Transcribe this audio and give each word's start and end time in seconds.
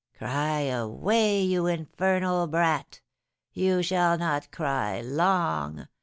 'Cry 0.17 0.61
away, 0.61 1.43
you 1.43 1.67
infernal 1.67 2.47
brat! 2.47 3.01
You 3.53 3.83
shall 3.83 4.17
not 4.17 4.51
cry 4.51 4.99
long!' 4.99 5.87